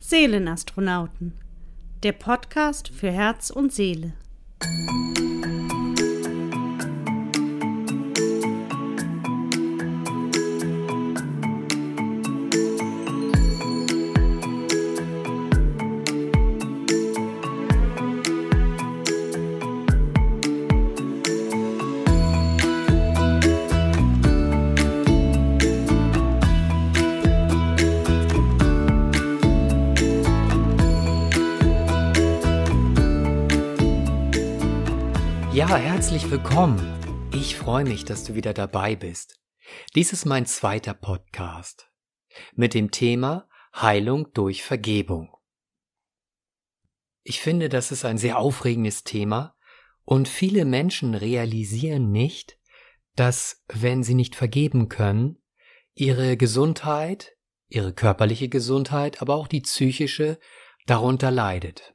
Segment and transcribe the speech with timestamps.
[0.00, 1.32] Seelenastronauten,
[2.04, 4.12] der Podcast für Herz und Seele.
[35.68, 36.80] Ja, herzlich willkommen.
[37.30, 39.38] Ich freue mich, dass du wieder dabei bist.
[39.94, 41.90] Dies ist mein zweiter Podcast
[42.54, 45.36] mit dem Thema Heilung durch Vergebung.
[47.22, 49.56] Ich finde, das ist ein sehr aufregendes Thema
[50.04, 52.58] und viele Menschen realisieren nicht,
[53.14, 55.36] dass wenn sie nicht vergeben können,
[55.92, 57.36] ihre Gesundheit,
[57.68, 60.38] ihre körperliche Gesundheit, aber auch die psychische
[60.86, 61.94] darunter leidet.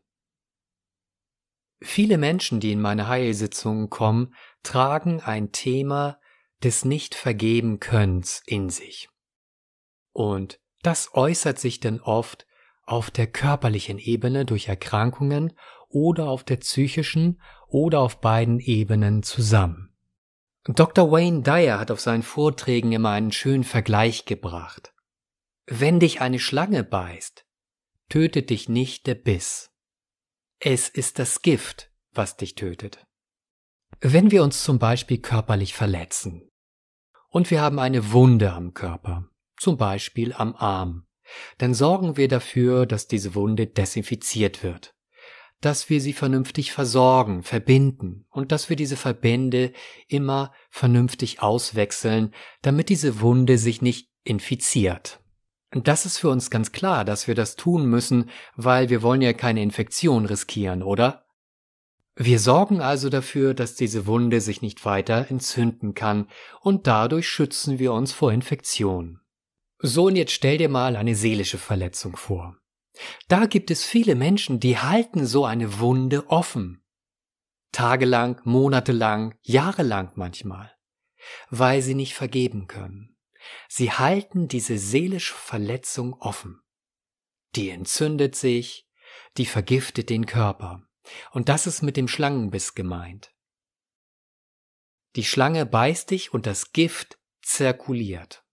[1.83, 6.17] Viele Menschen, die in meine Heilsitzungen kommen, tragen ein Thema
[6.63, 9.09] des Nicht-Vergeben-Könns in sich.
[10.13, 12.47] Und das äußert sich dann oft
[12.85, 15.53] auf der körperlichen Ebene durch Erkrankungen
[15.89, 19.93] oder auf der psychischen oder auf beiden Ebenen zusammen.
[20.63, 21.11] Dr.
[21.11, 24.93] Wayne Dyer hat auf seinen Vorträgen immer einen schönen Vergleich gebracht.
[25.65, 27.45] Wenn dich eine Schlange beißt,
[28.07, 29.72] tötet dich nicht der Biss.
[30.65, 33.05] Es ist das Gift, was dich tötet.
[33.99, 36.49] Wenn wir uns zum Beispiel körperlich verletzen
[37.27, 41.05] und wir haben eine Wunde am Körper, zum Beispiel am Arm,
[41.57, 44.95] dann sorgen wir dafür, dass diese Wunde desinfiziert wird,
[45.59, 49.73] dass wir sie vernünftig versorgen, verbinden und dass wir diese Verbände
[50.07, 55.22] immer vernünftig auswechseln, damit diese Wunde sich nicht infiziert.
[55.73, 59.33] Das ist für uns ganz klar, dass wir das tun müssen, weil wir wollen ja
[59.33, 61.25] keine Infektion riskieren, oder?
[62.15, 66.27] Wir sorgen also dafür, dass diese Wunde sich nicht weiter entzünden kann,
[66.61, 69.19] und dadurch schützen wir uns vor Infektion.
[69.79, 72.55] So und jetzt stell dir mal eine seelische Verletzung vor.
[73.27, 76.83] Da gibt es viele Menschen, die halten so eine Wunde offen.
[77.71, 80.71] Tagelang, monatelang, jahrelang manchmal,
[81.49, 83.12] weil sie nicht vergeben können.
[83.67, 86.61] Sie halten diese seelische Verletzung offen.
[87.55, 88.87] Die entzündet sich,
[89.37, 90.87] die vergiftet den Körper.
[91.31, 93.33] Und das ist mit dem Schlangenbiss gemeint.
[95.15, 98.43] Die Schlange beißt dich und das Gift zirkuliert.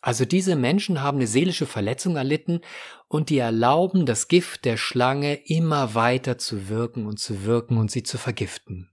[0.00, 2.60] Also diese Menschen haben eine seelische Verletzung erlitten
[3.08, 7.90] und die erlauben das Gift der Schlange immer weiter zu wirken und zu wirken und
[7.90, 8.92] sie zu vergiften.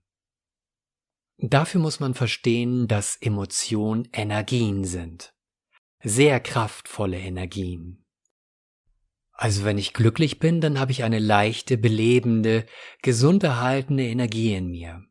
[1.38, 5.34] Dafür muss man verstehen, dass Emotionen Energien sind.
[6.02, 8.04] Sehr kraftvolle Energien.
[9.32, 12.64] Also wenn ich glücklich bin, dann habe ich eine leichte, belebende,
[13.02, 15.04] gesund erhaltene Energie in mir.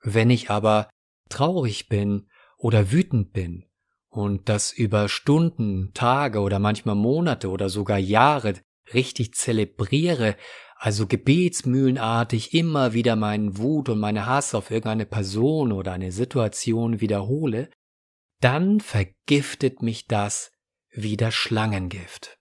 [0.00, 0.88] Wenn ich aber
[1.28, 3.64] traurig bin oder wütend bin
[4.10, 8.54] und das über Stunden, Tage oder manchmal Monate oder sogar Jahre
[8.94, 10.36] richtig zelebriere,
[10.84, 17.00] also gebetsmühlenartig immer wieder meinen Wut und meine Hass auf irgendeine Person oder eine Situation
[17.00, 17.70] wiederhole,
[18.40, 20.50] dann vergiftet mich das
[20.90, 22.36] wie das Schlangengift.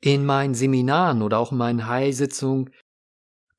[0.00, 2.70] In meinen Seminaren oder auch in meinen Heilsitzungen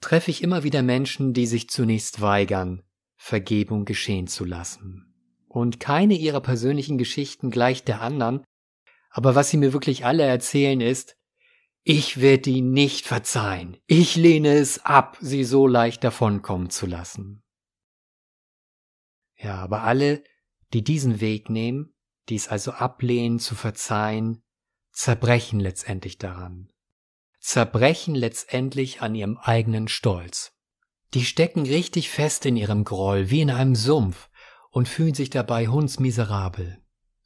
[0.01, 2.81] treffe ich immer wieder Menschen, die sich zunächst weigern,
[3.15, 5.13] Vergebung geschehen zu lassen.
[5.47, 8.43] Und keine ihrer persönlichen Geschichten gleicht der anderen,
[9.11, 11.15] aber was sie mir wirklich alle erzählen ist,
[11.87, 13.77] ich werde ihnen nicht verzeihen.
[13.85, 17.43] Ich lehne es ab, sie so leicht davonkommen zu lassen.
[19.37, 20.23] Ja, aber alle,
[20.73, 21.93] die diesen Weg nehmen,
[22.27, 24.43] die es also ablehnen zu verzeihen,
[24.91, 26.71] zerbrechen letztendlich daran.
[27.39, 30.53] Zerbrechen letztendlich an ihrem eigenen Stolz.
[31.13, 34.31] Die stecken richtig fest in ihrem Groll, wie in einem Sumpf,
[34.71, 36.83] und fühlen sich dabei hundsmiserabel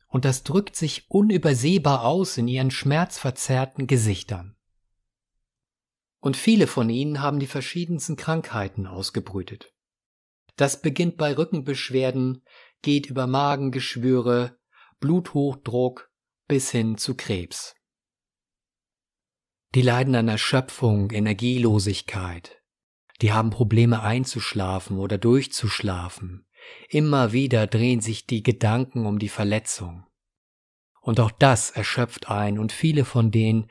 [0.09, 4.55] und das drückt sich unübersehbar aus in ihren schmerzverzerrten Gesichtern.
[6.19, 9.73] Und viele von ihnen haben die verschiedensten Krankheiten ausgebrütet.
[10.57, 12.43] Das beginnt bei Rückenbeschwerden,
[12.81, 14.57] geht über Magengeschwüre,
[14.99, 16.11] Bluthochdruck
[16.47, 17.75] bis hin zu Krebs.
[19.75, 22.61] Die leiden an Erschöpfung, Energielosigkeit.
[23.21, 26.45] Die haben Probleme einzuschlafen oder durchzuschlafen.
[26.89, 30.05] Immer wieder drehen sich die Gedanken um die Verletzung.
[31.01, 33.69] Und auch das erschöpft ein und viele von denen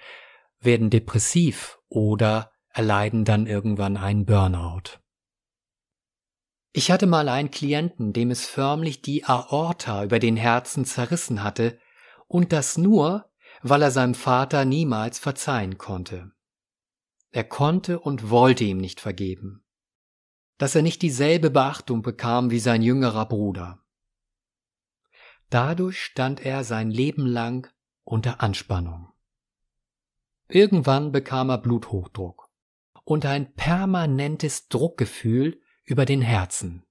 [0.61, 4.99] werden depressiv oder erleiden dann irgendwann einen Burnout.
[6.73, 11.79] Ich hatte mal einen Klienten, dem es förmlich die Aorta über den Herzen zerrissen hatte,
[12.27, 13.31] und das nur,
[13.63, 16.31] weil er seinem Vater niemals verzeihen konnte.
[17.31, 19.65] Er konnte und wollte ihm nicht vergeben,
[20.59, 23.83] dass er nicht dieselbe Beachtung bekam wie sein jüngerer Bruder.
[25.51, 27.73] Dadurch stand er sein Leben lang
[28.05, 29.13] unter Anspannung.
[30.49, 32.51] Irgendwann bekam er Bluthochdruck
[33.05, 36.85] und ein permanentes Druckgefühl über den Herzen.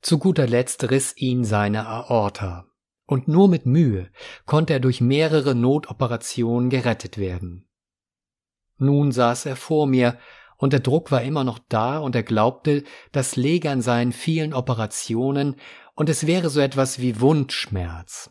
[0.00, 2.66] Zu guter Letzt riss ihn seine Aorta,
[3.06, 4.10] und nur mit Mühe
[4.46, 7.67] konnte er durch mehrere Notoperationen gerettet werden.
[8.78, 10.18] Nun saß er vor mir,
[10.56, 12.82] und der Druck war immer noch da, und er glaubte,
[13.12, 15.56] das läge an seinen vielen Operationen,
[15.94, 18.30] und es wäre so etwas wie Wundschmerz.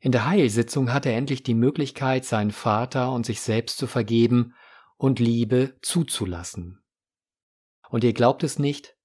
[0.00, 4.54] In der Heilsitzung hatte er endlich die Möglichkeit, seinen Vater und sich selbst zu vergeben
[4.96, 6.82] und Liebe zuzulassen.
[7.88, 8.96] Und ihr glaubt es nicht,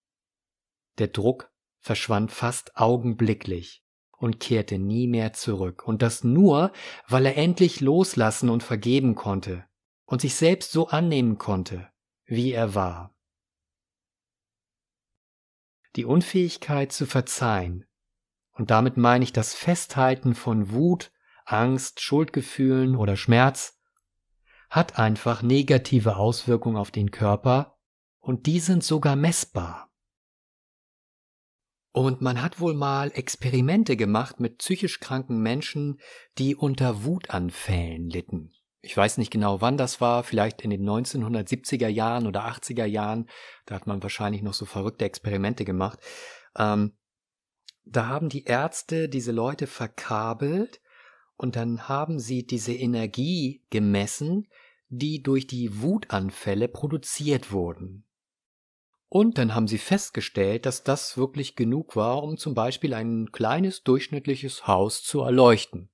[0.98, 3.84] der Druck verschwand fast augenblicklich
[4.18, 6.72] und kehrte nie mehr zurück, und das nur,
[7.08, 9.66] weil er endlich loslassen und vergeben konnte
[10.06, 11.88] und sich selbst so annehmen konnte,
[12.26, 13.16] wie er war.
[15.96, 17.86] Die Unfähigkeit zu verzeihen
[18.58, 21.12] und damit meine ich das Festhalten von Wut,
[21.46, 23.80] Angst, Schuldgefühlen oder Schmerz,
[24.70, 27.78] hat einfach negative Auswirkungen auf den Körper
[28.20, 29.87] und die sind sogar messbar.
[31.98, 36.00] Und man hat wohl mal Experimente gemacht mit psychisch kranken Menschen,
[36.38, 38.52] die unter Wutanfällen litten.
[38.84, 43.28] Ich weiß nicht genau, wann das war, vielleicht in den 1970er Jahren oder 80er Jahren.
[43.66, 45.98] Da hat man wahrscheinlich noch so verrückte Experimente gemacht.
[46.56, 46.96] Ähm,
[47.84, 50.82] da haben die Ärzte diese Leute verkabelt
[51.36, 54.48] und dann haben sie diese Energie gemessen,
[54.90, 58.07] die durch die Wutanfälle produziert wurden.
[59.10, 63.84] Und dann haben sie festgestellt, dass das wirklich genug war, um zum Beispiel ein kleines
[63.84, 65.90] durchschnittliches Haus zu erleuchten.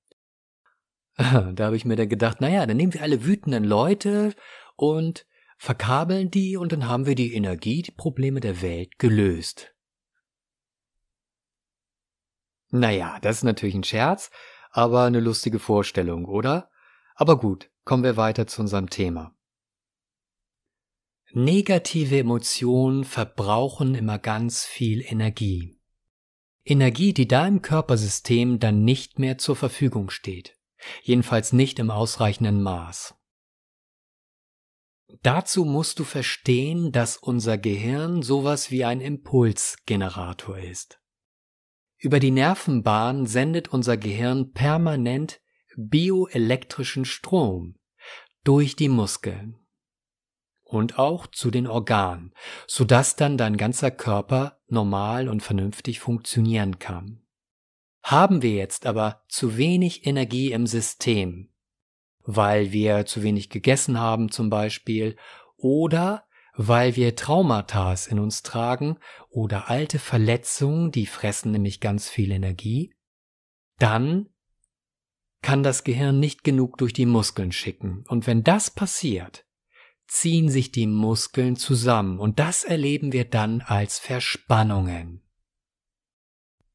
[1.15, 4.33] Da habe ich mir dann gedacht, naja, dann nehmen wir alle wütenden Leute
[4.75, 5.27] und
[5.57, 9.75] verkabeln die und dann haben wir die Energie, die Probleme der Welt gelöst.
[12.69, 14.31] Naja, das ist natürlich ein Scherz,
[14.71, 16.71] aber eine lustige Vorstellung, oder?
[17.13, 19.35] Aber gut, kommen wir weiter zu unserem Thema.
[21.35, 25.79] Negative Emotionen verbrauchen immer ganz viel Energie.
[26.63, 30.55] Energie, die da im Körpersystem dann nicht mehr zur Verfügung steht.
[31.01, 33.15] Jedenfalls nicht im ausreichenden Maß.
[35.23, 41.01] Dazu musst du verstehen, dass unser Gehirn sowas wie ein Impulsgenerator ist.
[41.97, 45.41] Über die Nervenbahn sendet unser Gehirn permanent
[45.77, 47.79] bioelektrischen Strom
[48.43, 49.57] durch die Muskeln
[50.77, 52.33] und auch zu den Organen,
[52.67, 57.21] sodass dann dein ganzer Körper normal und vernünftig funktionieren kann.
[58.03, 61.53] Haben wir jetzt aber zu wenig Energie im System,
[62.25, 65.15] weil wir zu wenig gegessen haben zum Beispiel,
[65.55, 66.25] oder
[66.55, 68.97] weil wir Traumata in uns tragen
[69.29, 72.93] oder alte Verletzungen, die fressen nämlich ganz viel Energie,
[73.79, 74.29] dann
[75.41, 78.05] kann das Gehirn nicht genug durch die Muskeln schicken.
[78.07, 79.45] Und wenn das passiert,
[80.07, 85.21] ziehen sich die Muskeln zusammen und das erleben wir dann als Verspannungen.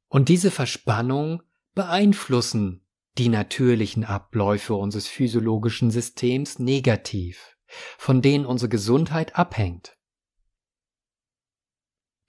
[0.09, 1.43] Und diese Verspannungen
[1.75, 2.85] beeinflussen
[3.19, 9.97] die natürlichen Abläufe unseres physiologischen Systems negativ von denen unsere Gesundheit abhängt.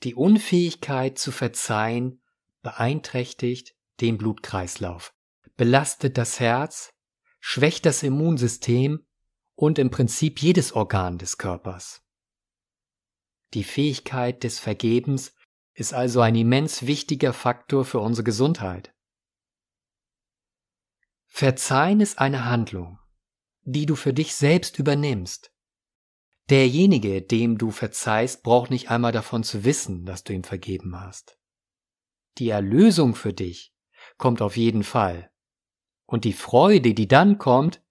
[0.04, 2.22] Die Unfähigkeit zu verzeihen
[2.62, 5.14] beeinträchtigt den Blutkreislauf,
[5.58, 6.94] belastet das Herz,
[7.40, 9.06] schwächt das Immunsystem
[9.60, 12.02] und im Prinzip jedes Organ des Körpers.
[13.54, 15.36] Die Fähigkeit des Vergebens
[15.74, 18.96] ist also ein immens wichtiger Faktor für unsere Gesundheit.
[21.26, 23.00] Verzeihen ist eine Handlung,
[23.64, 25.52] die du für dich selbst übernimmst.
[26.50, 31.38] Derjenige, dem du verzeihst, braucht nicht einmal davon zu wissen, dass du ihm vergeben hast.
[32.38, 33.76] Die Erlösung für dich
[34.18, 35.30] kommt auf jeden Fall.
[36.06, 37.84] Und die Freude, die dann kommt,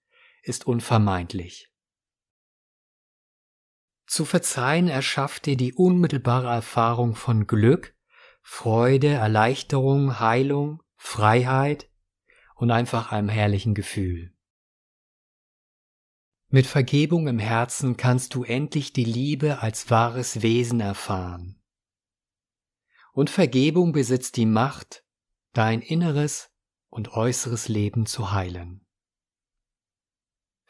[0.49, 1.71] ist unvermeidlich.
[4.07, 7.95] Zu verzeihen erschafft dir die unmittelbare Erfahrung von Glück,
[8.41, 11.91] Freude, Erleichterung, Heilung, Freiheit
[12.55, 14.33] und einfach einem herrlichen Gefühl.
[16.47, 21.61] Mit Vergebung im Herzen kannst du endlich die Liebe als wahres Wesen erfahren.
[23.13, 25.05] Und Vergebung besitzt die Macht,
[25.53, 26.51] dein inneres
[26.89, 28.88] und äußeres Leben zu heilen.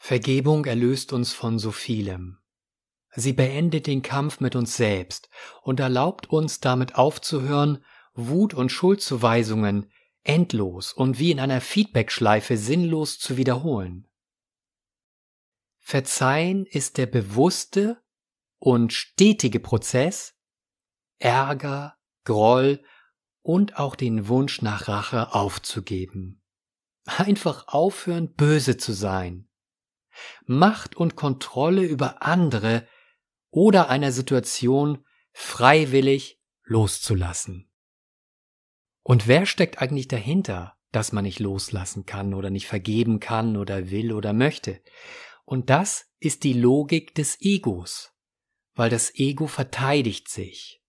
[0.02, 2.38] Vergebung erlöst uns von so vielem.
[3.14, 5.28] Sie beendet den Kampf mit uns selbst
[5.62, 9.92] und erlaubt uns damit aufzuhören, Wut und Schuldzuweisungen
[10.22, 14.08] endlos und wie in einer Feedbackschleife sinnlos zu wiederholen.
[15.80, 18.02] Verzeihen ist der bewusste
[18.58, 20.34] und stetige Prozess,
[21.18, 22.82] Ärger, Groll
[23.42, 26.42] und auch den Wunsch nach Rache aufzugeben.
[27.04, 29.49] Einfach aufhören, böse zu sein.
[30.46, 32.86] Macht und Kontrolle über andere
[33.50, 37.70] oder einer Situation freiwillig loszulassen.
[39.02, 43.90] Und wer steckt eigentlich dahinter, dass man nicht loslassen kann oder nicht vergeben kann oder
[43.90, 44.80] will oder möchte?
[45.44, 48.12] Und das ist die Logik des Egos,
[48.74, 50.82] weil das Ego verteidigt sich.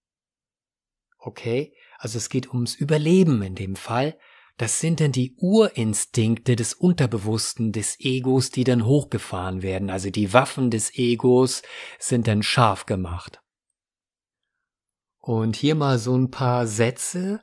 [1.17, 4.17] Okay, also es geht ums Überleben in dem Fall.
[4.58, 9.89] Das sind dann die Urinstinkte des Unterbewussten des Egos, die dann hochgefahren werden.
[9.89, 11.63] Also die Waffen des Egos
[12.00, 13.41] sind dann scharf gemacht.
[15.20, 17.41] Und hier mal so ein paar Sätze,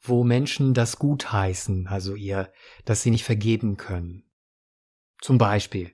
[0.00, 2.52] wo Menschen das gut heißen, also ihr,
[2.84, 4.24] dass sie nicht vergeben können.
[5.20, 5.92] Zum Beispiel.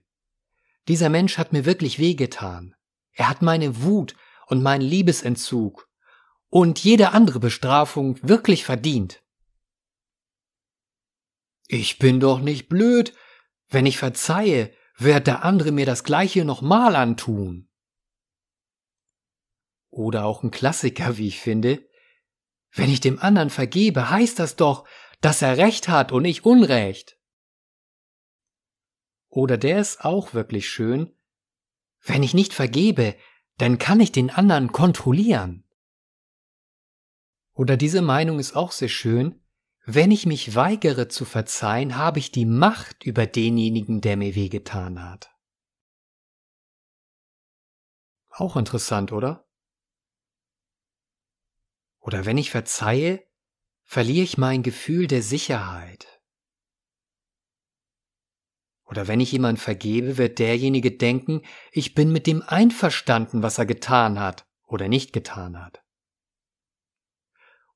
[0.89, 2.75] Dieser Mensch hat mir wirklich wehgetan.
[3.13, 4.15] Er hat meine Wut
[4.47, 5.89] und meinen Liebesentzug
[6.49, 9.23] und jede andere Bestrafung wirklich verdient.
[11.69, 13.15] Ich bin doch nicht blöd.
[13.69, 17.69] Wenn ich verzeihe, wird der andere mir das gleiche nochmal antun.
[19.91, 21.89] Oder auch ein Klassiker, wie ich finde.
[22.71, 24.87] Wenn ich dem anderen vergebe, heißt das doch,
[25.21, 27.19] dass er Recht hat und ich Unrecht.
[29.29, 31.15] Oder der ist auch wirklich schön.
[32.01, 33.17] Wenn ich nicht vergebe,
[33.59, 35.65] dann kann ich den anderen kontrollieren.
[37.55, 39.43] Oder diese Meinung ist auch sehr schön.
[39.89, 45.01] Wenn ich mich weigere zu verzeihen, habe ich die Macht über denjenigen, der mir wehgetan
[45.01, 45.33] hat.
[48.31, 49.49] Auch interessant, oder?
[52.01, 53.25] Oder wenn ich verzeihe,
[53.85, 56.21] verliere ich mein Gefühl der Sicherheit.
[58.87, 63.67] Oder wenn ich jemand vergebe, wird derjenige denken, ich bin mit dem einverstanden, was er
[63.67, 65.85] getan hat oder nicht getan hat.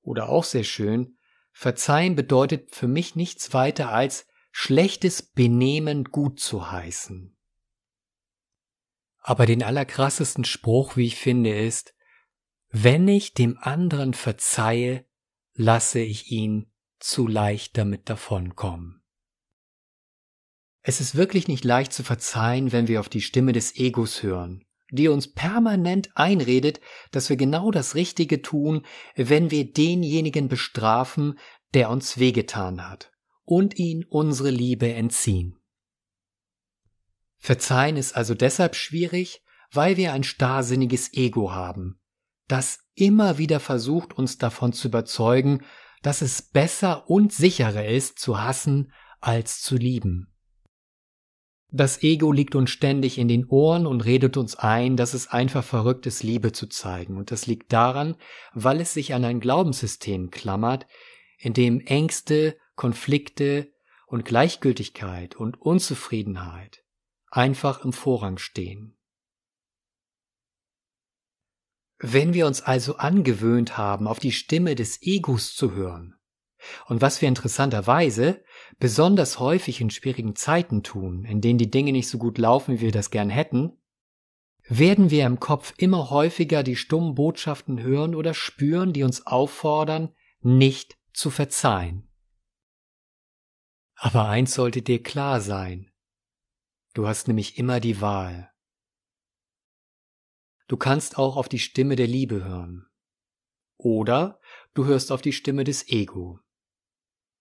[0.02, 1.16] Oder auch sehr schön,
[1.60, 7.36] Verzeihen bedeutet für mich nichts weiter als schlechtes Benehmen gut zu heißen.
[9.18, 11.94] Aber den allerkrassesten Spruch, wie ich finde, ist,
[12.70, 15.04] wenn ich dem anderen verzeihe,
[15.52, 19.04] lasse ich ihn zu leicht damit davonkommen.
[20.80, 24.64] Es ist wirklich nicht leicht zu verzeihen, wenn wir auf die Stimme des Egos hören
[24.90, 26.80] die uns permanent einredet,
[27.10, 31.38] dass wir genau das Richtige tun, wenn wir denjenigen bestrafen,
[31.74, 33.12] der uns wehgetan hat,
[33.44, 35.58] und ihn unsere Liebe entziehen.
[37.36, 39.42] Verzeihen ist also deshalb schwierig,
[39.72, 42.00] weil wir ein starrsinniges Ego haben,
[42.48, 45.64] das immer wieder versucht, uns davon zu überzeugen,
[46.02, 50.34] dass es besser und sicherer ist, zu hassen als zu lieben.
[51.72, 55.62] Das Ego liegt uns ständig in den Ohren und redet uns ein, dass es einfach
[55.62, 57.16] verrückt ist, Liebe zu zeigen.
[57.16, 58.16] Und das liegt daran,
[58.52, 60.86] weil es sich an ein Glaubenssystem klammert,
[61.38, 63.72] in dem Ängste, Konflikte
[64.06, 66.82] und Gleichgültigkeit und Unzufriedenheit
[67.30, 68.96] einfach im Vorrang stehen.
[71.98, 76.16] Wenn wir uns also angewöhnt haben, auf die Stimme des Egos zu hören,
[76.86, 78.42] und was wir interessanterweise
[78.78, 82.80] besonders häufig in schwierigen Zeiten tun, in denen die Dinge nicht so gut laufen, wie
[82.80, 83.76] wir das gern hätten,
[84.68, 90.14] werden wir im Kopf immer häufiger die stummen Botschaften hören oder spüren, die uns auffordern,
[90.40, 92.08] nicht zu verzeihen.
[93.96, 95.90] Aber eins sollte dir klar sein.
[96.94, 98.50] Du hast nämlich immer die Wahl.
[100.68, 102.86] Du kannst auch auf die Stimme der Liebe hören.
[103.76, 104.40] Oder
[104.72, 106.38] du hörst auf die Stimme des Ego.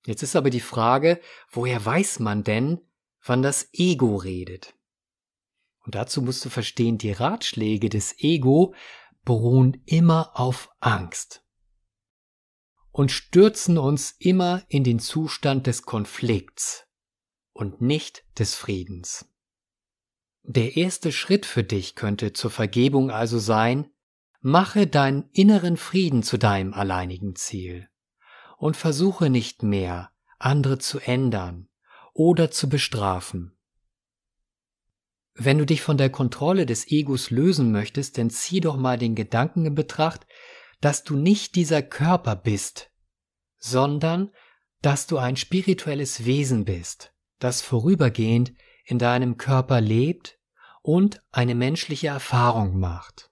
[0.06, 1.20] Jetzt ist aber die Frage,
[1.52, 2.80] woher weiß man denn,
[3.24, 4.74] wann das Ego redet?
[5.84, 8.74] Und dazu musst du verstehen, die Ratschläge des Ego
[9.26, 11.44] beruhen immer auf Angst
[12.92, 16.88] und stürzen uns immer in den Zustand des Konflikts
[17.54, 19.30] und nicht des Friedens.
[20.44, 23.92] Der erste Schritt für dich könnte zur Vergebung also sein,
[24.42, 27.89] mache deinen inneren Frieden zu deinem alleinigen Ziel
[28.60, 31.70] und versuche nicht mehr, andere zu ändern
[32.14, 33.58] oder zu bestrafen.
[35.34, 39.16] Wenn du dich von der Kontrolle des Egos lösen möchtest, dann zieh doch mal den
[39.16, 40.28] Gedanken in Betracht,
[40.82, 42.92] dass du nicht dieser Körper bist,
[43.58, 44.32] sondern
[44.82, 48.54] dass du ein spirituelles Wesen bist, das vorübergehend
[48.86, 50.38] in deinem Körper lebt
[50.82, 53.29] und eine menschliche Erfahrung macht.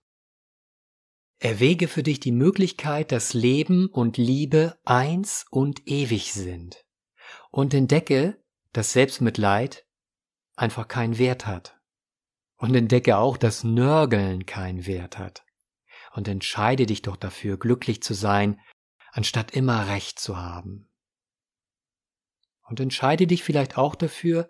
[1.40, 6.84] Erwäge für dich die Möglichkeit, dass Leben und Liebe eins und ewig sind.
[7.52, 8.42] und entdecke,
[8.74, 9.86] dass Selbstmitleid
[10.56, 11.80] einfach keinen Wert hat.
[12.58, 15.46] Und entdecke auch, dass Nörgeln keinen Wert hat.
[16.14, 18.60] Und entscheide dich doch dafür, glücklich zu sein,
[19.12, 20.90] anstatt immer Recht zu haben.
[22.64, 24.50] Und entscheide dich vielleicht auch dafür,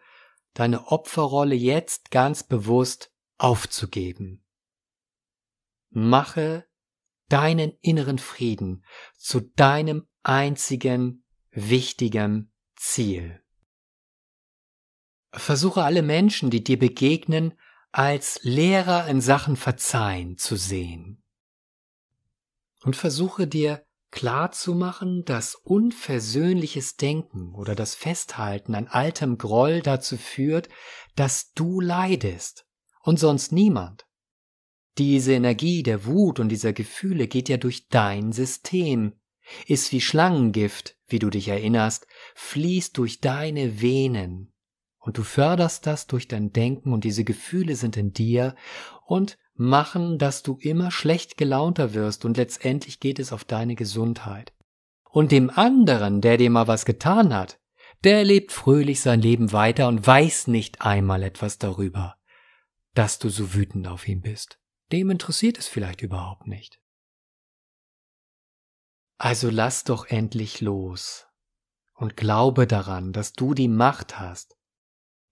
[0.53, 4.43] deine Opferrolle jetzt ganz bewusst aufzugeben.
[5.89, 6.65] Mache
[7.29, 8.83] deinen inneren Frieden
[9.17, 13.41] zu deinem einzigen wichtigen Ziel.
[15.31, 17.53] Versuche alle Menschen, die dir begegnen,
[17.91, 21.23] als Lehrer in Sachen Verzeihen zu sehen.
[22.83, 29.81] Und versuche dir klar zu machen, dass unversöhnliches Denken oder das Festhalten an altem Groll
[29.81, 30.69] dazu führt,
[31.15, 32.65] dass du leidest
[33.01, 34.06] und sonst niemand.
[34.97, 39.13] Diese Energie der Wut und dieser Gefühle geht ja durch dein System,
[39.67, 44.53] ist wie Schlangengift, wie du dich erinnerst, fließt durch deine Venen.
[44.97, 48.55] Und du förderst das durch dein Denken und diese Gefühle sind in dir
[49.05, 54.53] und machen, dass du immer schlecht gelaunter wirst und letztendlich geht es auf deine Gesundheit.
[55.09, 57.59] Und dem anderen, der dir mal was getan hat,
[58.03, 62.17] der lebt fröhlich sein Leben weiter und weiß nicht einmal etwas darüber,
[62.93, 64.59] dass du so wütend auf ihn bist.
[64.91, 66.79] Dem interessiert es vielleicht überhaupt nicht.
[69.17, 71.27] Also lass doch endlich los
[71.95, 74.55] und glaube daran, dass du die Macht hast,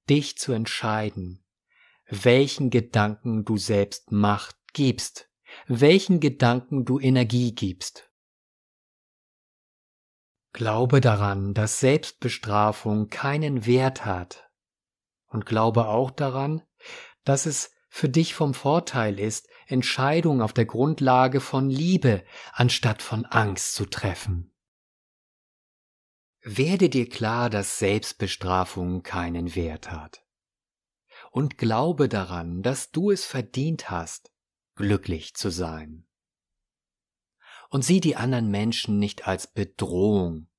[0.10, 1.46] dich zu entscheiden,
[2.08, 5.30] welchen Gedanken du selbst Macht gibst,
[5.68, 8.12] welchen Gedanken du Energie gibst.
[10.52, 14.50] Glaube daran, dass Selbstbestrafung keinen Wert hat
[15.28, 16.64] und glaube auch daran,
[17.24, 23.24] dass es für dich vom Vorteil ist, Entscheidungen auf der Grundlage von Liebe anstatt von
[23.24, 24.52] Angst zu treffen.
[26.42, 30.28] Werde dir klar, dass Selbstbestrafung keinen Wert hat
[31.32, 34.30] und glaube daran, dass du es verdient hast,
[34.76, 36.06] glücklich zu sein.
[37.70, 40.50] Und sieh die anderen Menschen nicht als Bedrohung,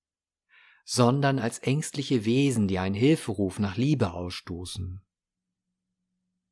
[0.87, 5.06] sondern als ängstliche Wesen, die einen Hilferuf nach Liebe ausstoßen.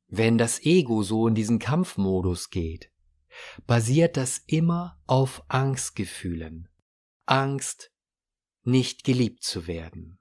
[0.07, 2.91] Wenn das Ego so in diesen Kampfmodus geht,
[3.65, 6.69] basiert das immer auf Angstgefühlen.
[7.25, 7.91] Angst,
[8.63, 10.19] nicht geliebt zu werden.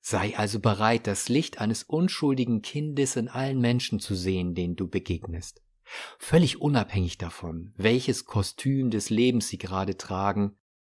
[0.00, 4.88] Sei also bereit, das Licht eines unschuldigen Kindes in allen Menschen zu sehen, denen du
[4.88, 5.62] begegnest.
[6.18, 10.56] Völlig unabhängig davon, welches Kostüm des Lebens sie gerade tragen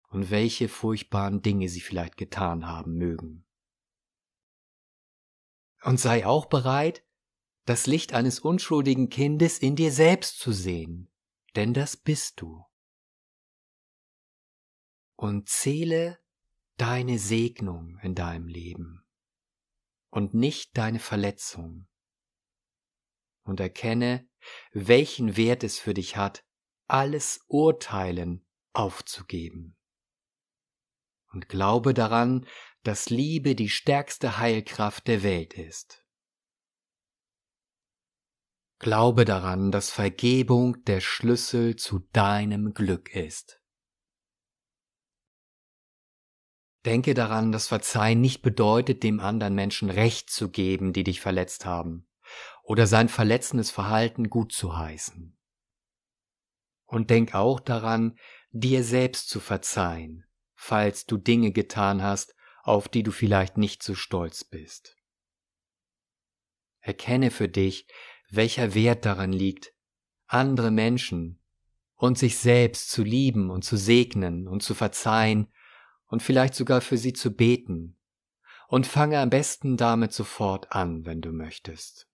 [0.10, 3.46] und welche furchtbaren Dinge sie vielleicht getan haben mögen.
[5.84, 7.04] Und sei auch bereit,
[7.70, 11.08] das Licht eines unschuldigen Kindes in dir selbst zu sehen,
[11.56, 12.66] denn das bist du.
[15.16, 16.18] Und zähle
[16.78, 19.06] deine Segnung in deinem Leben
[20.10, 21.88] und nicht deine Verletzung.
[23.44, 24.28] Und erkenne,
[24.72, 26.44] welchen Wert es für dich hat,
[26.88, 29.78] alles Urteilen aufzugeben.
[31.34, 32.48] Und glaube daran,
[32.82, 35.99] dass Liebe die stärkste Heilkraft der Welt ist.
[38.80, 43.62] Glaube daran, dass Vergebung der Schlüssel zu deinem Glück ist.
[46.86, 51.66] Denke daran, dass Verzeihen nicht bedeutet, dem anderen Menschen Recht zu geben, die dich verletzt
[51.66, 52.08] haben,
[52.64, 55.38] oder sein verletzendes Verhalten gut zu heißen.
[56.86, 58.18] Und denk auch daran,
[58.52, 63.94] dir selbst zu verzeihen, falls du Dinge getan hast, auf die du vielleicht nicht so
[63.94, 64.96] stolz bist.
[66.80, 67.86] Erkenne für dich,
[68.30, 69.74] welcher Wert daran liegt,
[70.28, 71.40] andere Menschen
[71.96, 75.48] und sich selbst zu lieben und zu segnen und zu verzeihen
[76.06, 77.98] und vielleicht sogar für sie zu beten.
[78.68, 82.08] Und fange am besten damit sofort an, wenn du möchtest.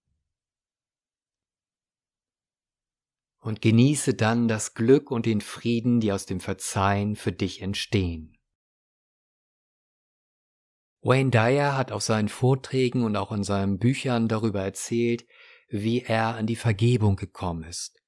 [3.40, 8.38] Und genieße dann das Glück und den Frieden, die aus dem Verzeihen für dich entstehen.
[11.02, 15.28] Wayne Dyer hat auf seinen Vorträgen und auch in seinen Büchern darüber erzählt,
[15.68, 18.02] wie er an die Vergebung gekommen ist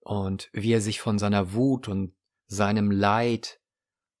[0.00, 2.14] und wie er sich von seiner Wut und
[2.46, 3.60] seinem Leid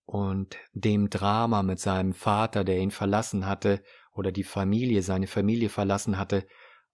[0.04, 3.82] und dem Drama mit seinem Vater, der ihn verlassen hatte,
[4.14, 6.46] oder die Familie, seine Familie verlassen hatte,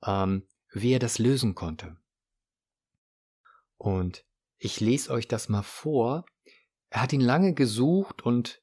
[0.04, 1.96] ähm, wie er das lösen konnte.
[3.76, 4.24] Und
[4.58, 6.24] ich lese euch das mal vor.
[6.90, 8.62] Er hat ihn lange gesucht und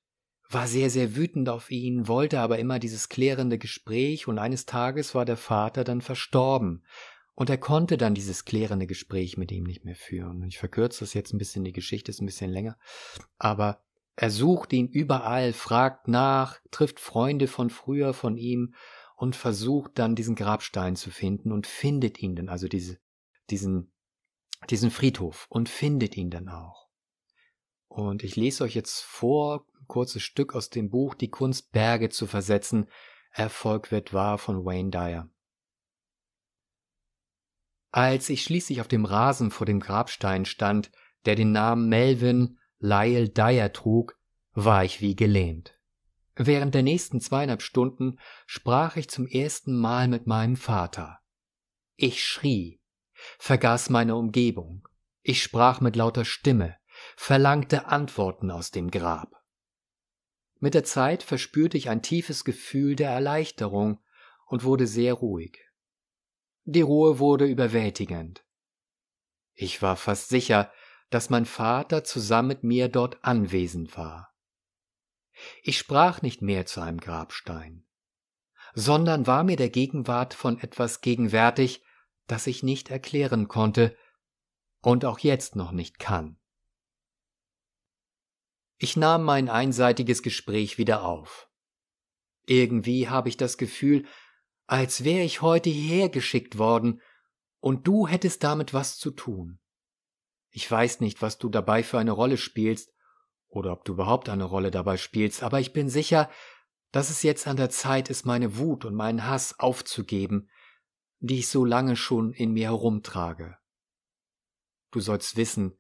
[0.50, 5.16] war sehr, sehr wütend auf ihn, wollte aber immer dieses klärende Gespräch, und eines Tages
[5.16, 6.86] war der Vater dann verstorben,
[7.36, 10.44] und er konnte dann dieses klärende Gespräch mit ihm nicht mehr führen.
[10.44, 12.78] Ich verkürze das jetzt ein bisschen, die Geschichte ist ein bisschen länger,
[13.38, 13.84] aber
[14.18, 18.74] Er sucht ihn überall, fragt nach, trifft Freunde von früher von ihm
[19.18, 22.98] und versucht dann diesen Grabstein zu finden und findet ihn dann, also diese,
[23.50, 23.92] diesen,
[24.70, 26.88] diesen Friedhof und findet ihn dann auch.
[27.88, 32.10] Und ich lese euch jetzt vor, ein kurzes Stück aus dem Buch Die Kunst Berge
[32.10, 32.88] zu versetzen.
[33.32, 35.30] Erfolg wird wahr von Wayne Dyer.
[37.96, 40.92] Als ich schließlich auf dem Rasen vor dem Grabstein stand,
[41.24, 44.20] der den Namen Melvin Lyle Dyer trug,
[44.52, 45.80] war ich wie gelähmt.
[46.36, 51.20] Während der nächsten zweieinhalb Stunden sprach ich zum ersten Mal mit meinem Vater.
[51.96, 52.82] Ich schrie,
[53.40, 54.86] vergaß meine Umgebung.
[55.22, 56.76] Ich sprach mit lauter Stimme,
[57.16, 59.42] verlangte Antworten aus dem Grab.
[60.60, 64.02] Mit der Zeit verspürte ich ein tiefes Gefühl der Erleichterung
[64.48, 65.66] und wurde sehr ruhig.
[66.68, 68.44] Die Ruhe wurde überwältigend.
[69.54, 70.72] Ich war fast sicher,
[71.12, 74.34] dass mein Vater zusammen mit mir dort anwesend war.
[75.62, 77.86] Ich sprach nicht mehr zu einem Grabstein,
[78.74, 81.84] sondern war mir der Gegenwart von etwas gegenwärtig,
[82.26, 83.96] das ich nicht erklären konnte
[84.82, 86.40] und auch jetzt noch nicht kann.
[88.78, 91.48] Ich nahm mein einseitiges Gespräch wieder auf.
[92.48, 94.08] Irgendwie habe ich das Gefühl,
[94.68, 97.02] als wäre ich heute hierher geschickt worden,
[97.60, 99.60] und du hättest damit was zu tun.
[100.52, 102.94] Ich weiß nicht, was du dabei für eine Rolle spielst,
[103.48, 106.30] oder ob du überhaupt eine Rolle dabei spielst, aber ich bin sicher,
[106.92, 110.50] dass es jetzt an der Zeit ist, meine Wut und meinen Hass aufzugeben,
[111.20, 113.58] die ich so lange schon in mir herumtrage.
[114.92, 115.78] Du sollst wissen,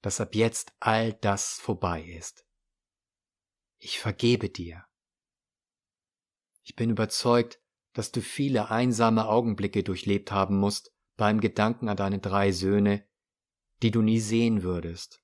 [0.00, 2.46] dass ab jetzt all das vorbei ist.
[3.78, 4.84] Ich vergebe dir.
[6.62, 7.61] Ich bin überzeugt,
[7.92, 13.06] dass du viele einsame Augenblicke durchlebt haben musst beim Gedanken an deine drei Söhne,
[13.82, 15.22] die du nie sehen würdest.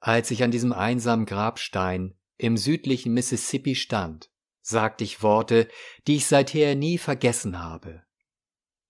[0.00, 4.30] Als ich an diesem einsamen Grabstein im südlichen Mississippi stand,
[4.62, 5.68] sagte ich Worte,
[6.06, 8.02] die ich seither nie vergessen habe.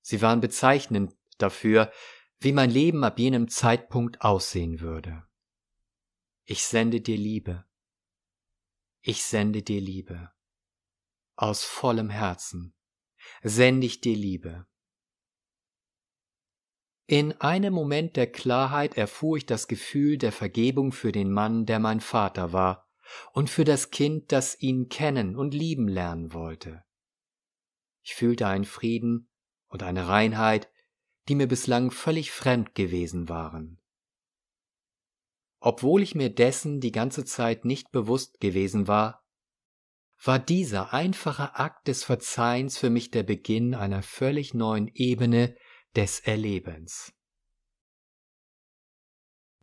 [0.03, 1.93] Sie waren bezeichnend dafür,
[2.39, 5.25] wie mein Leben ab jenem Zeitpunkt aussehen würde.
[6.45, 7.65] Ich sende dir Liebe.
[9.01, 10.33] Ich sende dir Liebe.
[11.41, 12.75] Aus vollem Herzen
[13.43, 14.67] sende ich dir Liebe.
[17.07, 21.79] In einem Moment der Klarheit erfuhr ich das Gefühl der Vergebung für den Mann, der
[21.79, 22.91] mein Vater war,
[23.33, 26.85] und für das Kind, das ihn kennen und lieben lernen wollte.
[28.03, 29.31] Ich fühlte einen Frieden
[29.69, 30.71] und eine Reinheit,
[31.31, 33.81] die mir bislang völlig fremd gewesen waren.
[35.59, 39.21] Obwohl ich mir dessen die ganze Zeit nicht bewusst gewesen war,
[40.23, 45.57] war dieser einfache Akt des Verzeihens für mich der Beginn einer völlig neuen Ebene
[45.97, 47.13] des Erlebens.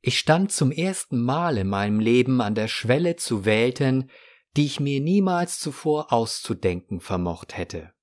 [0.01, 4.09] Ich stand zum ersten Mal in meinem Leben an der Schwelle zu Welten,
[4.55, 7.93] die ich mir niemals zuvor auszudenken vermocht hätte.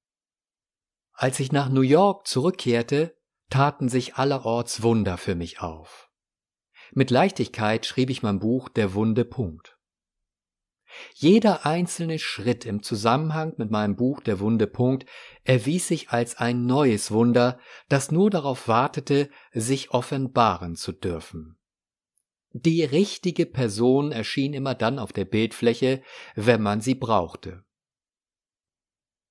[1.12, 3.16] Als ich nach New York zurückkehrte,
[3.50, 6.10] taten sich allerorts Wunder für mich auf.
[6.92, 9.73] Mit Leichtigkeit schrieb ich mein Buch Der Wunde Punkt.
[11.14, 15.06] Jeder einzelne Schritt im Zusammenhang mit meinem Buch Der Wunde Punkt
[15.44, 21.56] erwies sich als ein neues Wunder, das nur darauf wartete, sich offenbaren zu dürfen.
[22.52, 26.02] Die richtige Person erschien immer dann auf der Bildfläche,
[26.36, 27.64] wenn man sie brauchte.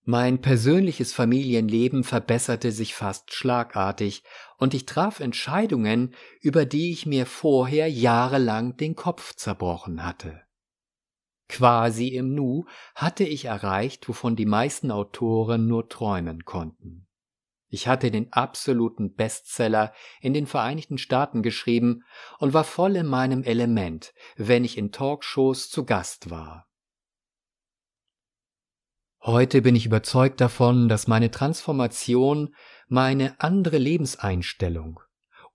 [0.06, 4.24] Mein persönliches Familienleben verbesserte sich fast schlagartig,
[4.58, 10.42] und ich traf Entscheidungen, über die ich mir vorher jahrelang den Kopf zerbrochen hatte.
[11.54, 17.08] Quasi im Nu hatte ich erreicht, wovon die meisten Autoren nur träumen konnten.
[17.68, 22.06] Ich hatte den absoluten Bestseller in den Vereinigten Staaten geschrieben
[22.40, 26.66] und war voll in meinem Element, wenn ich in Talkshows zu Gast war.
[29.22, 32.56] Heute bin ich überzeugt davon, dass meine Transformation
[32.88, 35.02] meine andere Lebenseinstellung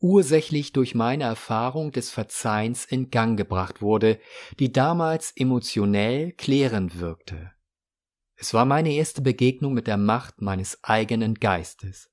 [0.01, 4.19] ursächlich durch meine Erfahrung des Verzeihens in Gang gebracht wurde,
[4.59, 7.53] die damals emotionell klärend wirkte.
[8.37, 12.11] Es war meine erste Begegnung mit der Macht meines eigenen Geistes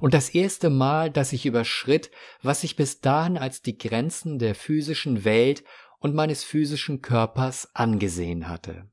[0.00, 2.10] und das erste Mal, dass ich überschritt,
[2.42, 5.64] was ich bis dahin als die Grenzen der physischen Welt
[6.00, 8.90] und meines physischen Körpers angesehen hatte.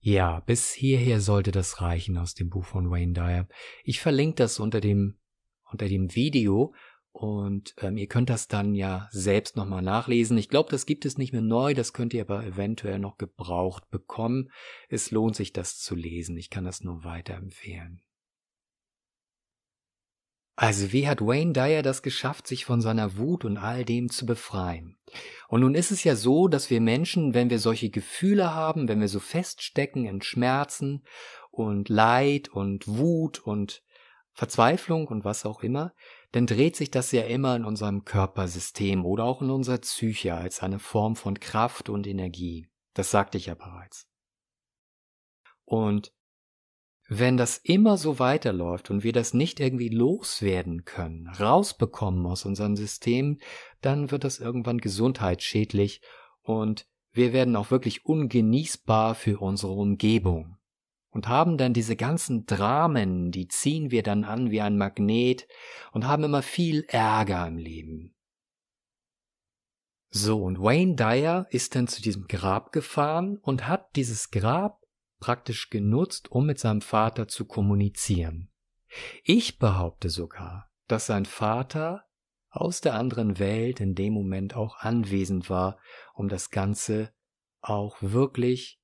[0.00, 3.48] Ja, bis hierher sollte das reichen aus dem Buch von Wayne Dyer.
[3.84, 5.18] Ich verlinke das unter dem
[5.74, 6.72] unter dem Video
[7.12, 10.36] und ähm, ihr könnt das dann ja selbst nochmal nachlesen.
[10.36, 13.88] Ich glaube, das gibt es nicht mehr neu, das könnt ihr aber eventuell noch gebraucht
[13.90, 14.50] bekommen.
[14.88, 16.36] Es lohnt sich, das zu lesen.
[16.36, 18.02] Ich kann das nur weiterempfehlen.
[20.56, 24.26] Also wie hat Wayne Dyer das geschafft, sich von seiner Wut und all dem zu
[24.26, 24.96] befreien?
[25.48, 29.00] Und nun ist es ja so, dass wir Menschen, wenn wir solche Gefühle haben, wenn
[29.00, 31.04] wir so feststecken in Schmerzen
[31.52, 33.84] und Leid und Wut und
[34.34, 35.94] Verzweiflung und was auch immer,
[36.32, 40.60] dann dreht sich das ja immer in unserem Körpersystem oder auch in unserer Psyche als
[40.60, 42.68] eine Form von Kraft und Energie.
[42.94, 44.08] Das sagte ich ja bereits.
[45.64, 46.12] Und
[47.06, 52.76] wenn das immer so weiterläuft und wir das nicht irgendwie loswerden können, rausbekommen aus unserem
[52.76, 53.38] System,
[53.82, 56.00] dann wird das irgendwann gesundheitsschädlich
[56.42, 60.53] und wir werden auch wirklich ungenießbar für unsere Umgebung.
[61.14, 65.46] Und haben dann diese ganzen Dramen, die ziehen wir dann an wie ein Magnet
[65.92, 68.14] und haben immer viel Ärger im Leben.
[70.10, 74.82] So, und Wayne Dyer ist dann zu diesem Grab gefahren und hat dieses Grab
[75.20, 78.50] praktisch genutzt, um mit seinem Vater zu kommunizieren.
[79.22, 82.04] Ich behaupte sogar, dass sein Vater
[82.50, 85.78] aus der anderen Welt in dem Moment auch anwesend war,
[86.12, 87.12] um das Ganze
[87.60, 88.80] auch wirklich,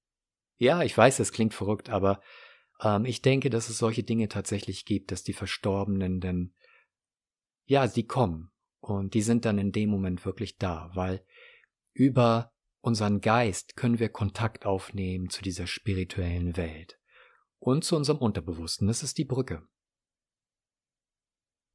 [0.60, 2.20] ja, ich weiß, es klingt verrückt, aber
[2.82, 6.54] ähm, ich denke, dass es solche Dinge tatsächlich gibt, dass die Verstorbenen denn,
[7.64, 11.24] ja, sie kommen und die sind dann in dem Moment wirklich da, weil
[11.94, 17.00] über unseren Geist können wir Kontakt aufnehmen zu dieser spirituellen Welt
[17.58, 18.86] und zu unserem Unterbewussten.
[18.86, 19.66] Das ist die Brücke.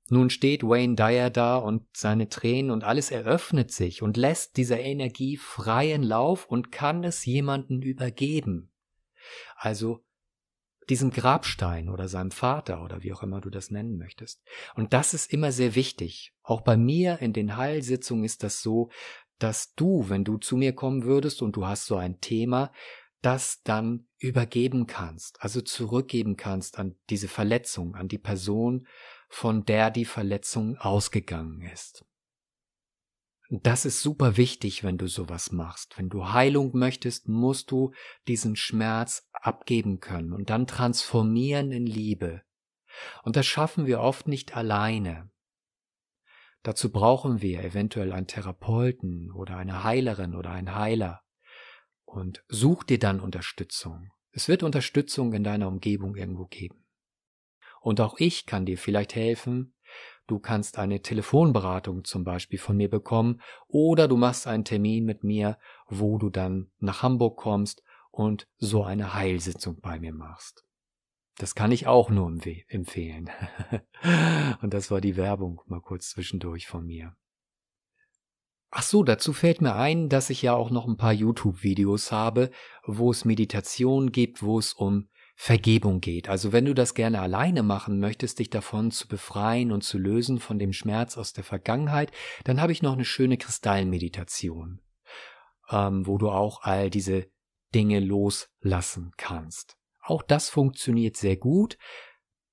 [0.09, 4.79] Nun steht Wayne Dyer da und seine Tränen und alles eröffnet sich und lässt dieser
[4.79, 8.71] Energie freien Lauf und kann es jemanden übergeben.
[9.55, 10.03] Also
[10.89, 14.43] diesem Grabstein oder seinem Vater oder wie auch immer du das nennen möchtest.
[14.75, 16.33] Und das ist immer sehr wichtig.
[16.43, 18.89] Auch bei mir in den Heilsitzungen ist das so,
[19.39, 22.71] dass du, wenn du zu mir kommen würdest und du hast so ein Thema,
[23.21, 28.87] das dann übergeben kannst, also zurückgeben kannst an diese Verletzung, an die Person,
[29.29, 32.05] von der die Verletzung ausgegangen ist.
[33.49, 35.97] Das ist super wichtig, wenn du sowas machst.
[35.97, 37.93] Wenn du Heilung möchtest, musst du
[38.27, 42.41] diesen Schmerz abgeben können und dann transformieren in Liebe.
[43.23, 45.29] Und das schaffen wir oft nicht alleine.
[46.63, 51.21] Dazu brauchen wir eventuell einen Therapeuten oder eine Heilerin oder einen Heiler.
[52.05, 54.09] Und such dir dann Unterstützung.
[54.31, 56.83] Es wird Unterstützung in deiner Umgebung irgendwo geben.
[57.81, 59.74] Und auch ich kann dir vielleicht helfen.
[60.27, 65.23] Du kannst eine Telefonberatung zum Beispiel von mir bekommen oder du machst einen Termin mit
[65.23, 70.65] mir, wo du dann nach Hamburg kommst und so eine Heilsitzung bei mir machst.
[71.37, 72.31] Das kann ich auch nur
[72.69, 73.29] empfehlen.
[74.61, 77.13] Und das war die Werbung mal kurz zwischendurch von mir.
[78.71, 82.51] Ach so, dazu fällt mir ein, dass ich ja auch noch ein paar YouTube-Videos habe,
[82.85, 86.29] wo es Meditation gibt, wo es um Vergebung geht.
[86.29, 90.39] Also wenn du das gerne alleine machen möchtest, dich davon zu befreien und zu lösen
[90.39, 92.11] von dem Schmerz aus der Vergangenheit,
[92.45, 94.79] dann habe ich noch eine schöne Kristallmeditation,
[95.69, 97.27] ähm, wo du auch all diese
[97.73, 99.77] Dinge loslassen kannst.
[100.01, 101.77] Auch das funktioniert sehr gut.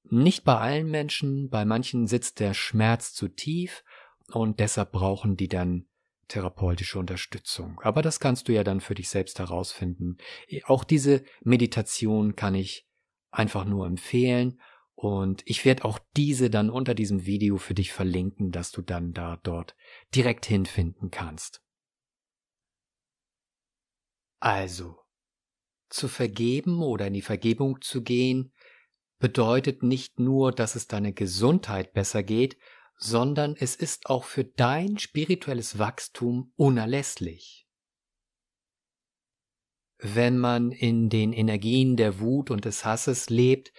[0.02, 3.84] Nicht bei allen Menschen, bei manchen sitzt der Schmerz zu tief
[4.32, 5.86] und deshalb brauchen die dann
[6.28, 7.80] therapeutische Unterstützung.
[7.82, 10.16] Aber das kannst du ja dann für dich selbst herausfinden.
[10.64, 12.86] Auch diese Meditation kann ich
[13.30, 14.60] einfach nur empfehlen
[14.94, 19.12] und ich werde auch diese dann unter diesem Video für dich verlinken, dass du dann
[19.12, 19.74] da dort
[20.14, 21.60] direkt hinfinden kannst.
[24.38, 24.98] Also,
[25.88, 28.52] zu vergeben oder in die Vergebung zu gehen,
[29.18, 32.56] bedeutet nicht nur, dass es deine Gesundheit besser geht,
[33.02, 37.66] sondern es ist auch für dein spirituelles Wachstum unerlässlich.
[39.98, 43.72] Wenn man in den Energien der Wut und des Hasses lebt,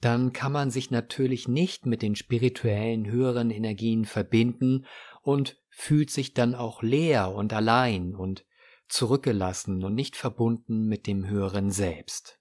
[0.00, 4.86] dann kann man sich natürlich nicht mit den spirituellen höheren Energien verbinden
[5.20, 8.46] und fühlt sich dann auch leer und allein und
[8.88, 12.39] zurückgelassen und nicht verbunden mit dem höheren Selbst.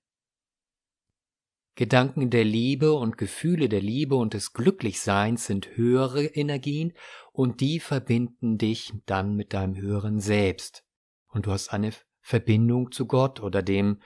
[1.80, 6.92] Gedanken der Liebe und Gefühle der Liebe und des Glücklichseins sind höhere Energien
[7.32, 10.84] und die verbinden dich dann mit deinem höheren Selbst.
[11.30, 14.02] Und du hast eine Verbindung zu Gott oder dem,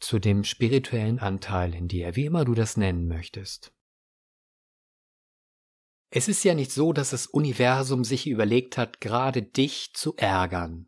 [0.00, 3.74] zu dem spirituellen Anteil in dir, wie immer du das nennen möchtest.
[6.08, 10.86] Es ist ja nicht so, dass das Universum sich überlegt hat, gerade dich zu ärgern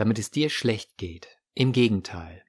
[0.00, 1.28] damit es dir schlecht geht.
[1.52, 2.42] Im Gegenteil.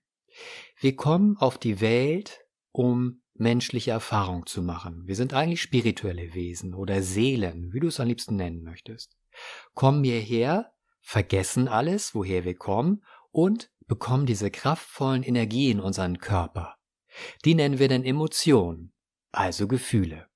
[0.79, 2.40] Wir kommen auf die Welt,
[2.71, 5.07] um menschliche Erfahrung zu machen.
[5.07, 9.17] Wir sind eigentlich spirituelle Wesen oder Seelen, wie du es am liebsten nennen möchtest.
[9.73, 16.75] Kommen hierher, vergessen alles, woher wir kommen und bekommen diese kraftvollen Energien in unseren Körper.
[17.43, 18.93] Die nennen wir dann Emotionen,
[19.31, 20.27] also Gefühle.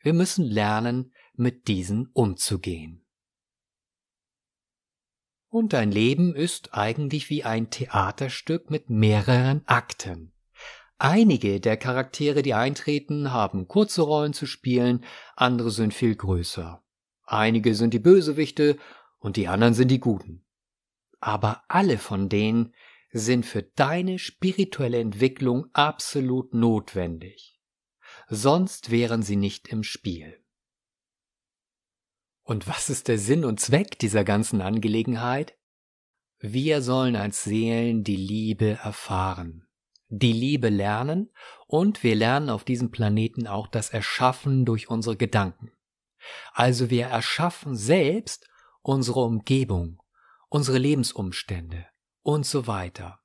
[0.00, 3.04] Wir müssen lernen, mit diesen umzugehen.
[5.48, 10.32] Und dein Leben ist eigentlich wie ein Theaterstück mit mehreren Akten.
[10.98, 15.04] Einige der Charaktere, die eintreten, haben kurze Rollen zu spielen,
[15.36, 16.82] andere sind viel größer.
[17.22, 18.76] Einige sind die Bösewichte
[19.18, 20.44] und die anderen sind die Guten.
[21.20, 22.74] Aber alle von denen
[23.12, 27.60] sind für deine spirituelle Entwicklung absolut notwendig.
[28.28, 30.42] Sonst wären sie nicht im Spiel.
[32.42, 35.56] Und was ist der Sinn und Zweck dieser ganzen Angelegenheit?
[36.40, 39.67] Wir sollen als Seelen die Liebe erfahren
[40.08, 41.30] die Liebe lernen
[41.66, 45.72] und wir lernen auf diesem Planeten auch das Erschaffen durch unsere Gedanken.
[46.52, 48.48] Also wir erschaffen selbst
[48.82, 50.02] unsere Umgebung,
[50.48, 51.86] unsere Lebensumstände
[52.22, 53.20] und so weiter.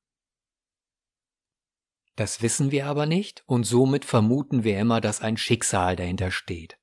[2.15, 6.77] Das wissen wir aber nicht und somit vermuten wir immer, dass ein Schicksal dahinter steht.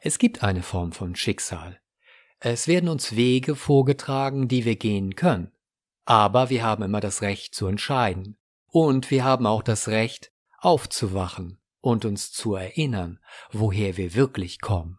[0.00, 1.80] Es gibt eine Form von Schicksal.
[2.38, 5.50] Es werden uns Wege vorgetragen, die wir gehen können.
[6.04, 8.38] Aber wir haben immer das Recht zu entscheiden.
[8.78, 14.98] Und wir haben auch das Recht, aufzuwachen und uns zu erinnern, woher wir wirklich kommen.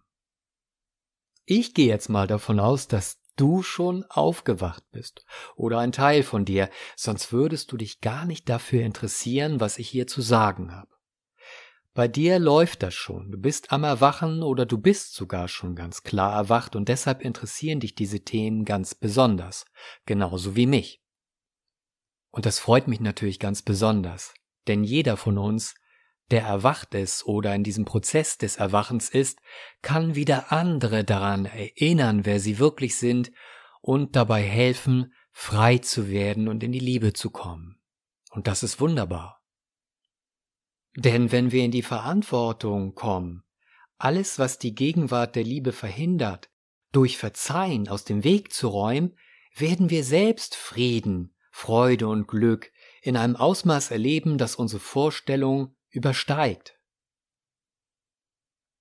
[1.46, 6.44] Ich gehe jetzt mal davon aus, dass du schon aufgewacht bist oder ein Teil von
[6.44, 10.90] dir, sonst würdest du dich gar nicht dafür interessieren, was ich hier zu sagen habe.
[11.94, 16.02] Bei dir läuft das schon, du bist am Erwachen oder du bist sogar schon ganz
[16.02, 19.66] klar erwacht und deshalb interessieren dich diese Themen ganz besonders,
[20.08, 21.04] genauso wie mich.
[22.38, 24.36] Und das freut mich natürlich ganz besonders,
[24.68, 25.74] denn jeder von uns,
[26.30, 29.40] der erwacht ist oder in diesem Prozess des Erwachens ist,
[29.82, 33.32] kann wieder andere daran erinnern, wer sie wirklich sind
[33.82, 37.82] und dabei helfen, frei zu werden und in die Liebe zu kommen.
[38.30, 39.42] Und das ist wunderbar.
[40.96, 43.46] Denn wenn wir in die Verantwortung kommen,
[43.98, 46.52] alles, was die Gegenwart der Liebe verhindert,
[46.92, 49.18] durch Verzeihen aus dem Weg zu räumen,
[49.56, 56.80] werden wir selbst Frieden, Freude und Glück in einem Ausmaß erleben, das unsere Vorstellung übersteigt.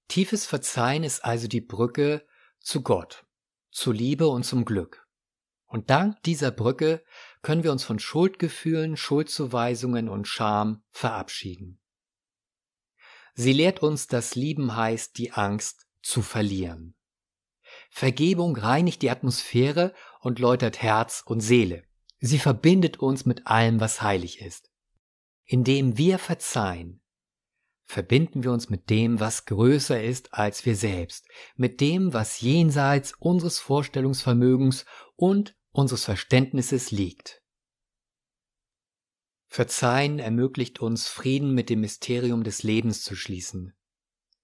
[0.08, 2.26] Tiefes Verzeihen ist also die Brücke
[2.60, 3.24] zu Gott,
[3.70, 5.08] zu Liebe und zum Glück.
[5.64, 7.02] Und dank dieser Brücke
[7.40, 11.80] können wir uns von Schuldgefühlen, Schuldzuweisungen und Scham verabschieden.
[13.32, 16.94] Sie lehrt uns, dass Lieben heißt, die Angst zu verlieren.
[17.88, 21.86] Vergebung reinigt die Atmosphäre und läutert Herz und Seele.
[22.18, 24.70] Sie verbindet uns mit allem, was heilig ist.
[25.44, 27.00] Indem wir verzeihen,
[27.84, 33.12] verbinden wir uns mit dem, was größer ist als wir selbst, mit dem, was jenseits
[33.18, 37.42] unseres Vorstellungsvermögens und unseres Verständnisses liegt.
[39.46, 43.74] Verzeihen ermöglicht uns, Frieden mit dem Mysterium des Lebens zu schließen.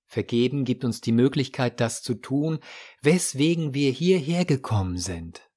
[0.06, 2.60] Vergeben gibt uns die Möglichkeit, das zu tun,
[3.00, 5.51] weswegen wir hierher gekommen sind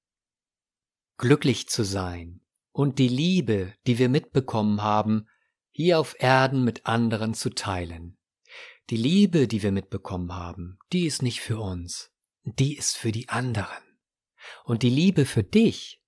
[1.18, 5.28] glücklich zu sein und die Liebe, die wir mitbekommen haben,
[5.72, 8.18] hier auf Erden mit anderen zu teilen.
[8.90, 12.12] Die Liebe, die wir mitbekommen haben, die ist nicht für uns,
[12.44, 13.84] die ist für die anderen.
[14.64, 16.02] Und die Liebe für dich,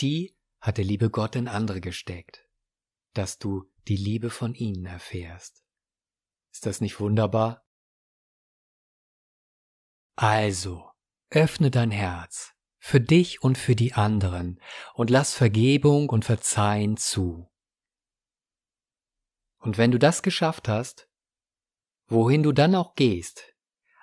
[0.00, 2.48] die hat der liebe Gott in andere gesteckt,
[3.14, 5.64] dass du die Liebe von ihnen erfährst.
[6.52, 7.64] Ist das nicht wunderbar?
[10.16, 10.90] Also,
[11.30, 14.60] öffne dein Herz für dich und für die anderen
[14.94, 17.50] und lass Vergebung und Verzeihen zu.
[19.58, 21.08] Und wenn du das geschafft hast,
[22.06, 23.54] wohin du dann auch gehst,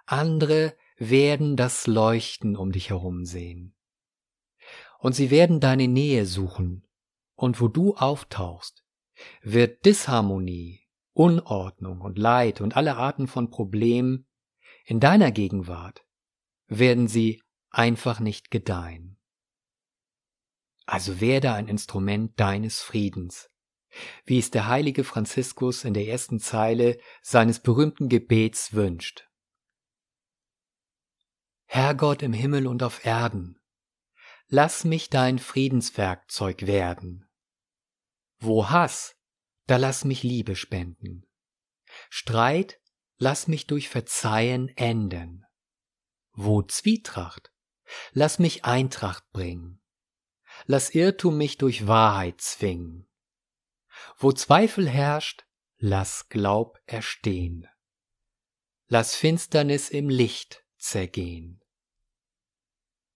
[0.05, 3.75] andere werden das Leuchten um dich herum sehen.
[4.99, 6.87] Und sie werden deine Nähe suchen,
[7.35, 8.85] und wo du auftauchst,
[9.41, 10.81] wird Disharmonie,
[11.13, 14.27] Unordnung und Leid und alle Arten von Problemen
[14.85, 16.05] in deiner Gegenwart
[16.67, 17.41] werden sie
[17.75, 19.17] einfach nicht gedeihen.
[20.85, 23.49] Also werde ein Instrument deines Friedens,
[24.25, 29.27] wie es der heilige Franziskus in der ersten Zeile seines berühmten Gebets wünscht.
[31.65, 33.59] Herrgott im Himmel und auf Erden,
[34.47, 37.27] lass mich dein Friedenswerkzeug werden.
[38.37, 39.17] Wo Hass,
[39.65, 41.25] da lass mich Liebe spenden.
[42.09, 42.79] Streit,
[43.17, 45.45] lass mich durch Verzeihen enden.
[46.31, 47.54] Wo Zwietracht,
[48.11, 49.81] Lass mich Eintracht bringen.
[50.65, 53.07] Lass Irrtum mich durch Wahrheit zwingen.
[54.17, 55.45] Wo Zweifel herrscht,
[55.77, 57.67] lass Glaub erstehen.
[58.87, 61.61] Lass Finsternis im Licht zergehen.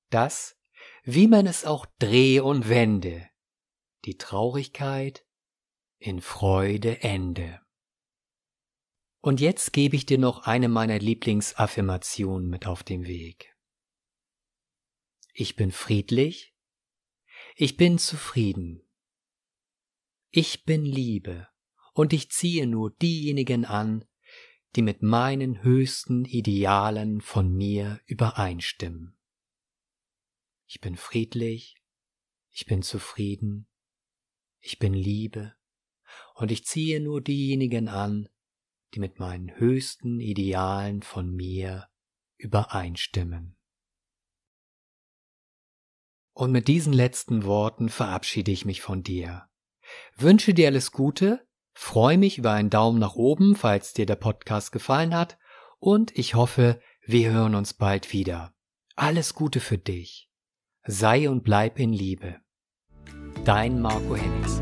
[0.09, 0.57] Das,
[1.03, 3.29] wie man es auch dreh und wende,
[4.05, 5.25] die Traurigkeit
[5.99, 7.61] in Freude ende.
[9.21, 13.48] Und jetzt gebe ich dir noch eine meiner Lieblingsaffirmationen mit auf den Weg.
[15.33, 16.55] Ich bin friedlich.
[17.55, 18.81] Ich bin zufrieden.
[20.29, 21.47] Ich bin Liebe
[21.93, 24.05] und ich ziehe nur diejenigen an,
[24.75, 29.17] die mit meinen höchsten Idealen von mir übereinstimmen.
[30.67, 31.83] Ich bin friedlich,
[32.51, 33.67] ich bin zufrieden,
[34.59, 35.55] ich bin Liebe
[36.35, 38.29] und ich ziehe nur diejenigen an,
[38.93, 41.89] die mit meinen höchsten Idealen von mir
[42.37, 43.58] übereinstimmen.
[46.33, 49.47] Und mit diesen letzten Worten verabschiede ich mich von dir.
[50.15, 54.71] Wünsche dir alles Gute, freue mich über einen Daumen nach oben, falls dir der Podcast
[54.71, 55.37] gefallen hat,
[55.79, 58.53] und ich hoffe, wir hören uns bald wieder.
[58.95, 60.29] Alles Gute für dich.
[60.85, 62.37] Sei und bleib in Liebe.
[63.45, 64.61] Dein Marco Hennigs.